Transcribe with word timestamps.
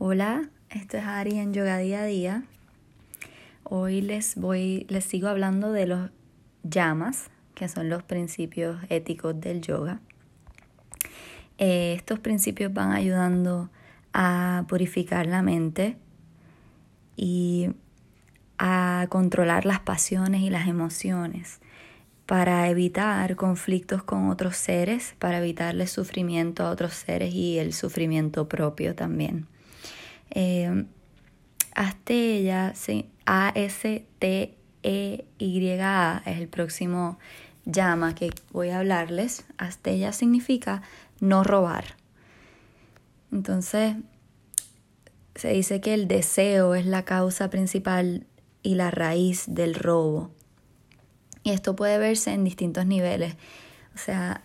Hola, 0.00 0.48
esto 0.70 0.96
es 0.96 1.02
Ari 1.02 1.40
en 1.40 1.52
Yoga 1.52 1.76
Día 1.78 2.02
a 2.02 2.04
Día. 2.04 2.44
Hoy 3.64 4.00
les 4.00 4.36
voy, 4.36 4.86
les 4.88 5.04
sigo 5.04 5.26
hablando 5.26 5.72
de 5.72 5.88
los 5.88 6.10
llamas, 6.62 7.30
que 7.56 7.66
son 7.66 7.88
los 7.88 8.04
principios 8.04 8.78
éticos 8.90 9.40
del 9.40 9.60
yoga. 9.60 9.98
Eh, 11.58 11.94
estos 11.96 12.20
principios 12.20 12.72
van 12.72 12.92
ayudando 12.92 13.70
a 14.12 14.66
purificar 14.68 15.26
la 15.26 15.42
mente 15.42 15.96
y 17.16 17.70
a 18.56 19.08
controlar 19.08 19.66
las 19.66 19.80
pasiones 19.80 20.42
y 20.42 20.50
las 20.50 20.68
emociones 20.68 21.58
para 22.24 22.68
evitar 22.68 23.34
conflictos 23.34 24.04
con 24.04 24.30
otros 24.30 24.56
seres, 24.56 25.16
para 25.18 25.38
evitarle 25.38 25.88
sufrimiento 25.88 26.62
a 26.64 26.70
otros 26.70 26.92
seres 26.92 27.34
y 27.34 27.58
el 27.58 27.72
sufrimiento 27.72 28.48
propio 28.48 28.94
también. 28.94 29.48
Eh, 30.30 30.84
Astella, 31.74 32.74
A-S-T-E-Y-A, 33.26 34.12
es 36.26 36.38
el 36.38 36.48
próximo 36.48 37.18
llama 37.64 38.14
que 38.14 38.30
voy 38.50 38.70
a 38.70 38.78
hablarles. 38.78 39.44
Astella 39.58 40.12
significa 40.12 40.82
no 41.20 41.44
robar. 41.44 41.96
Entonces, 43.30 43.94
se 45.34 45.52
dice 45.52 45.80
que 45.80 45.94
el 45.94 46.08
deseo 46.08 46.74
es 46.74 46.84
la 46.86 47.04
causa 47.04 47.48
principal 47.50 48.26
y 48.62 48.74
la 48.74 48.90
raíz 48.90 49.44
del 49.46 49.74
robo. 49.74 50.32
Y 51.44 51.52
esto 51.52 51.76
puede 51.76 51.98
verse 51.98 52.32
en 52.32 52.42
distintos 52.42 52.86
niveles. 52.86 53.36
O 53.94 53.98
sea, 53.98 54.42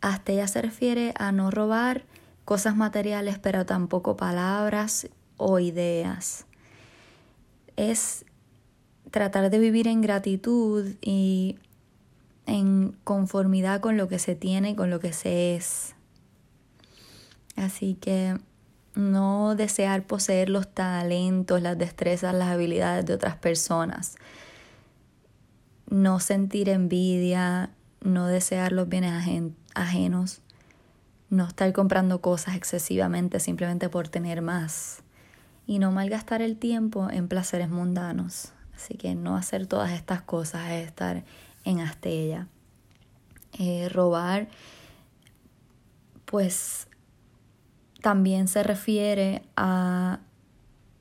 Astella 0.00 0.48
se 0.48 0.62
refiere 0.62 1.14
a 1.16 1.30
no 1.30 1.50
robar 1.50 2.04
cosas 2.44 2.74
materiales, 2.74 3.38
pero 3.38 3.66
tampoco 3.66 4.16
palabras 4.16 5.08
o 5.42 5.58
ideas. 5.58 6.46
Es 7.76 8.24
tratar 9.10 9.50
de 9.50 9.58
vivir 9.58 9.88
en 9.88 10.00
gratitud 10.00 10.94
y 11.00 11.58
en 12.46 12.96
conformidad 13.04 13.80
con 13.80 13.96
lo 13.96 14.08
que 14.08 14.18
se 14.18 14.34
tiene 14.34 14.70
y 14.70 14.74
con 14.74 14.90
lo 14.90 15.00
que 15.00 15.12
se 15.12 15.54
es. 15.54 15.94
Así 17.56 17.94
que 17.94 18.38
no 18.94 19.54
desear 19.54 20.06
poseer 20.06 20.48
los 20.48 20.68
talentos, 20.72 21.62
las 21.62 21.78
destrezas, 21.78 22.34
las 22.34 22.48
habilidades 22.48 23.06
de 23.06 23.14
otras 23.14 23.36
personas. 23.36 24.16
No 25.88 26.20
sentir 26.20 26.68
envidia, 26.68 27.70
no 28.00 28.26
desear 28.26 28.72
los 28.72 28.88
bienes 28.88 29.12
ajenos, 29.74 30.40
no 31.30 31.46
estar 31.46 31.72
comprando 31.72 32.20
cosas 32.20 32.56
excesivamente 32.56 33.40
simplemente 33.40 33.88
por 33.88 34.08
tener 34.08 34.42
más 34.42 35.02
y 35.72 35.78
no 35.78 35.90
malgastar 35.90 36.42
el 36.42 36.58
tiempo 36.58 37.08
en 37.08 37.28
placeres 37.28 37.70
mundanos. 37.70 38.52
Así 38.74 38.92
que 38.98 39.14
no 39.14 39.36
hacer 39.36 39.66
todas 39.66 39.92
estas 39.92 40.20
cosas 40.20 40.70
es 40.70 40.86
estar 40.86 41.24
en 41.64 41.80
Astella. 41.80 42.46
Eh, 43.58 43.88
robar, 43.88 44.48
pues 46.26 46.88
también 48.02 48.48
se 48.48 48.62
refiere 48.62 49.40
a 49.56 50.18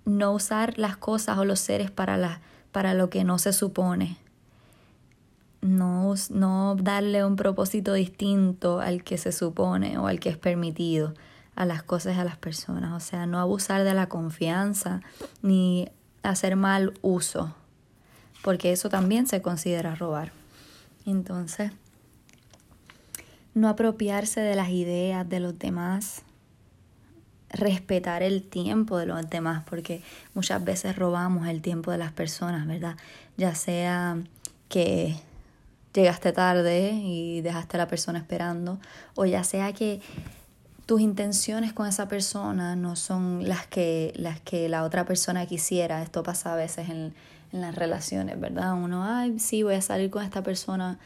no 0.05 0.31
usar 0.31 0.79
las 0.79 0.95
cosas 0.95 1.37
o 1.37 1.43
los 1.43 1.59
seres 1.59 1.91
para, 1.91 2.39
para 2.71 2.93
lo 2.93 3.09
que 3.09 3.25
no 3.25 3.39
se 3.39 3.51
supone. 3.51 4.15
No, 5.59 6.13
no 6.29 6.77
darle 6.81 7.25
un 7.25 7.35
propósito 7.35 7.91
distinto 7.91 8.79
al 8.79 9.03
que 9.03 9.17
se 9.17 9.33
supone 9.33 9.97
o 9.97 10.07
al 10.07 10.21
que 10.21 10.29
es 10.29 10.37
permitido 10.37 11.13
a 11.55 11.65
las 11.65 11.83
cosas 11.83 12.15
y 12.15 12.19
a 12.19 12.23
las 12.23 12.37
personas. 12.37 12.91
O 12.93 13.05
sea, 13.05 13.25
no 13.25 13.39
abusar 13.39 13.83
de 13.83 13.93
la 13.93 14.07
confianza 14.07 15.01
ni 15.41 15.89
hacer 16.23 16.55
mal 16.55 16.93
uso, 17.01 17.55
porque 18.43 18.71
eso 18.71 18.89
también 18.89 19.27
se 19.27 19.41
considera 19.41 19.95
robar. 19.95 20.31
Entonces, 21.05 21.71
no 23.53 23.67
apropiarse 23.69 24.39
de 24.39 24.55
las 24.55 24.69
ideas 24.69 25.27
de 25.27 25.39
los 25.39 25.57
demás, 25.57 26.23
respetar 27.49 28.23
el 28.23 28.43
tiempo 28.43 28.97
de 28.97 29.07
los 29.07 29.29
demás, 29.29 29.63
porque 29.69 30.01
muchas 30.33 30.63
veces 30.63 30.95
robamos 30.95 31.47
el 31.47 31.61
tiempo 31.61 31.91
de 31.91 31.97
las 31.97 32.13
personas, 32.13 32.65
¿verdad? 32.65 32.95
Ya 33.35 33.55
sea 33.55 34.17
que 34.69 35.17
llegaste 35.93 36.31
tarde 36.31 36.91
y 36.93 37.41
dejaste 37.41 37.75
a 37.75 37.79
la 37.79 37.87
persona 37.87 38.19
esperando, 38.19 38.79
o 39.15 39.25
ya 39.25 39.43
sea 39.43 39.73
que 39.73 40.01
tus 40.91 40.99
intenciones 40.99 41.71
con 41.71 41.87
esa 41.87 42.09
persona 42.09 42.75
no 42.75 42.97
son 42.97 43.47
las 43.47 43.65
que, 43.65 44.11
las 44.17 44.41
que 44.41 44.67
la 44.67 44.83
otra 44.83 45.05
persona 45.05 45.45
quisiera. 45.45 46.03
Esto 46.03 46.21
pasa 46.21 46.51
a 46.51 46.57
veces 46.57 46.89
en, 46.89 47.13
en 47.53 47.61
las 47.61 47.75
relaciones, 47.75 48.37
¿verdad? 48.37 48.73
Uno, 48.73 49.05
ay, 49.05 49.39
sí, 49.39 49.63
voy 49.63 49.75
a 49.75 49.81
salir 49.81 50.09
con 50.09 50.21
esta 50.21 50.43
persona 50.43 50.99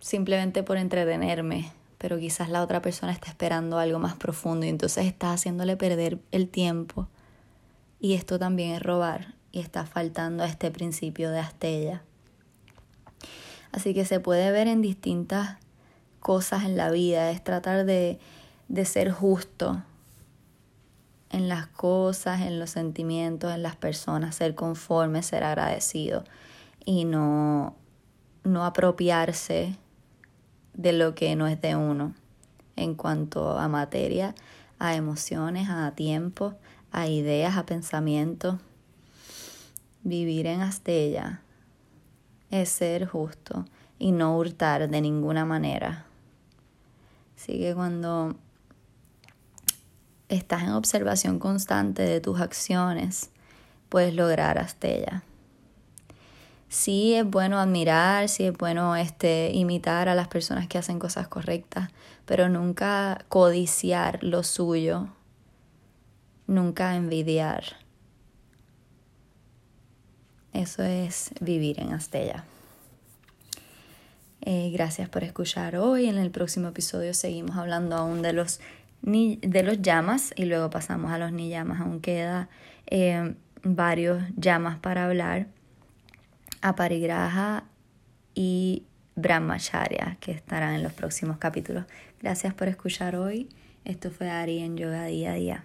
simplemente 0.00 0.62
por 0.62 0.78
entretenerme, 0.78 1.70
pero 1.98 2.18
quizás 2.18 2.48
la 2.48 2.62
otra 2.62 2.80
persona 2.80 3.12
está 3.12 3.28
esperando 3.28 3.76
algo 3.76 3.98
más 3.98 4.16
profundo 4.16 4.64
y 4.64 4.70
entonces 4.70 5.04
estás 5.04 5.34
haciéndole 5.34 5.76
perder 5.76 6.18
el 6.32 6.48
tiempo. 6.48 7.06
Y 8.00 8.14
esto 8.14 8.38
también 8.38 8.76
es 8.76 8.82
robar 8.82 9.34
y 9.52 9.60
está 9.60 9.84
faltando 9.84 10.42
a 10.42 10.46
este 10.46 10.70
principio 10.70 11.30
de 11.30 11.40
Astella. 11.40 12.02
Así 13.72 13.92
que 13.92 14.06
se 14.06 14.20
puede 14.20 14.50
ver 14.52 14.68
en 14.68 14.80
distintas 14.80 15.58
cosas 16.18 16.64
en 16.64 16.78
la 16.78 16.90
vida, 16.90 17.30
es 17.30 17.44
tratar 17.44 17.84
de 17.84 18.18
de 18.68 18.84
ser 18.84 19.10
justo 19.10 19.82
en 21.30 21.48
las 21.48 21.66
cosas, 21.66 22.40
en 22.42 22.58
los 22.58 22.70
sentimientos, 22.70 23.52
en 23.52 23.62
las 23.62 23.76
personas, 23.76 24.34
ser 24.34 24.54
conforme, 24.54 25.22
ser 25.22 25.44
agradecido 25.44 26.24
y 26.84 27.04
no, 27.04 27.74
no 28.44 28.64
apropiarse 28.64 29.76
de 30.74 30.92
lo 30.92 31.14
que 31.14 31.36
no 31.36 31.46
es 31.46 31.60
de 31.60 31.76
uno 31.76 32.14
en 32.76 32.94
cuanto 32.94 33.58
a 33.58 33.68
materia, 33.68 34.34
a 34.78 34.94
emociones, 34.94 35.68
a 35.68 35.90
tiempo, 35.92 36.54
a 36.92 37.08
ideas, 37.08 37.56
a 37.56 37.66
pensamientos. 37.66 38.56
Vivir 40.02 40.46
en 40.46 40.60
Astella 40.60 41.42
es 42.50 42.68
ser 42.68 43.06
justo 43.06 43.64
y 43.98 44.12
no 44.12 44.38
hurtar 44.38 44.88
de 44.88 45.00
ninguna 45.00 45.44
manera. 45.44 46.06
Así 47.36 47.58
que 47.58 47.74
cuando 47.74 48.36
estás 50.28 50.62
en 50.62 50.70
observación 50.70 51.38
constante 51.38 52.02
de 52.02 52.20
tus 52.20 52.40
acciones, 52.40 53.30
puedes 53.88 54.14
lograr 54.14 54.58
Astella. 54.58 55.22
Sí 56.68 57.14
es 57.14 57.24
bueno 57.24 57.58
admirar, 57.58 58.28
sí 58.28 58.44
es 58.44 58.52
bueno 58.52 58.94
este, 58.94 59.50
imitar 59.54 60.08
a 60.08 60.14
las 60.14 60.28
personas 60.28 60.68
que 60.68 60.76
hacen 60.76 60.98
cosas 60.98 61.26
correctas, 61.26 61.88
pero 62.26 62.50
nunca 62.50 63.24
codiciar 63.28 64.22
lo 64.22 64.42
suyo, 64.42 65.08
nunca 66.46 66.94
envidiar. 66.94 67.64
Eso 70.52 70.82
es 70.82 71.30
vivir 71.40 71.80
en 71.80 71.94
Astella. 71.94 72.44
Eh, 74.42 74.70
gracias 74.72 75.08
por 75.08 75.24
escuchar 75.24 75.76
hoy. 75.76 76.06
En 76.06 76.16
el 76.16 76.30
próximo 76.30 76.68
episodio 76.68 77.12
seguimos 77.14 77.56
hablando 77.56 77.96
aún 77.96 78.22
de 78.22 78.32
los 78.32 78.60
de 79.02 79.62
los 79.62 79.80
llamas 79.80 80.32
y 80.36 80.44
luego 80.44 80.70
pasamos 80.70 81.10
a 81.12 81.18
los 81.18 81.32
ni 81.32 81.48
llamas. 81.48 81.80
Aún 81.80 82.00
queda 82.00 82.48
eh, 82.86 83.34
varios 83.62 84.22
llamas 84.36 84.78
para 84.78 85.06
hablar. 85.06 85.46
Aparigraha 86.60 87.64
y 88.34 88.84
Brahmacharya 89.14 90.16
que 90.20 90.32
estarán 90.32 90.74
en 90.74 90.82
los 90.82 90.92
próximos 90.92 91.38
capítulos. 91.38 91.84
Gracias 92.20 92.54
por 92.54 92.68
escuchar 92.68 93.16
hoy. 93.16 93.48
Esto 93.84 94.10
fue 94.10 94.28
Ari 94.28 94.58
en 94.58 94.76
Yoga 94.76 95.06
Día 95.06 95.32
a 95.32 95.34
Día. 95.34 95.64